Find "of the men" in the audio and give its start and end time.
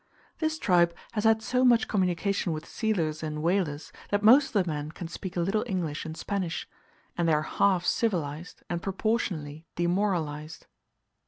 4.47-4.91